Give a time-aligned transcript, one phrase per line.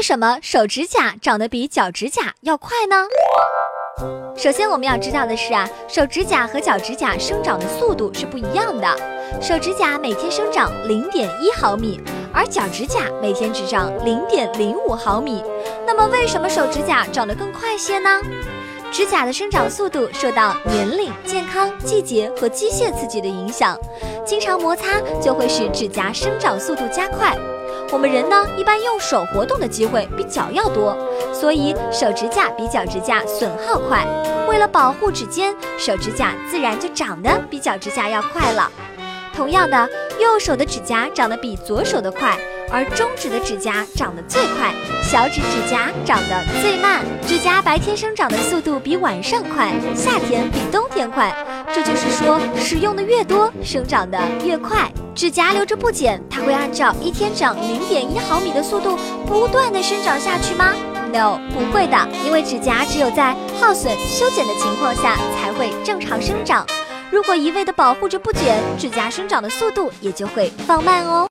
[0.00, 2.96] 为什么手指甲长得比脚指甲要快呢？
[4.34, 8.88] 首先我们要知道的是啊，手指甲和脚指甲生长的速度是不一样的。
[9.42, 12.00] 手指甲每天生长零点一毫米，
[12.32, 15.44] 而脚指甲每天只长零点零五毫米。
[15.86, 18.22] 那么为什么手指甲长得更快些呢？
[18.92, 23.78] 指甲的生长速度受到年龄、健康、季节和机械刺激的影响，
[24.26, 27.36] 经常摩擦就会使指甲生长速度加快。
[27.92, 30.96] 我们人呢，一般用手活动的机会比脚要多，
[31.32, 34.04] 所以手指甲比脚指甲损耗快。
[34.48, 38.70] 为了保护指尖，手指甲自然就长得比脚指甲要快了。
[39.34, 39.88] 同样的，
[40.20, 42.36] 右手的指甲长得比左手的快。
[42.72, 44.72] 而中指的指甲长得最快，
[45.10, 47.04] 小指指甲长得最慢。
[47.26, 51.34] 指甲白天生长的速度比晚上快，夏天比冬天快。
[51.74, 54.88] 这就是说，使用的越多，生长的越快。
[55.12, 58.96] 指甲留着不剪，它会按照一天长零点一毫米的速度
[59.26, 60.72] 不断的生长下去吗
[61.12, 66.64] ？No，不会的，因为指甲只有在耗损、修剪的情况下才会正常生长。
[67.10, 71.28] 如果一味的保护着不剪，指甲生长的速度也就会放慢哦。